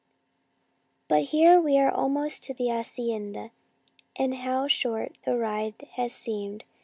"But 1.07 1.25
here 1.25 1.61
we 1.61 1.77
are 1.77 1.91
almost 1.93 2.43
to 2.45 2.55
the 2.55 2.69
hacienda, 2.69 3.51
and 4.15 4.33
how 4.37 4.67
short 4.67 5.15
the 5.25 5.37
ride 5.37 5.75
has 5.91 6.11
seemed. 6.11 6.63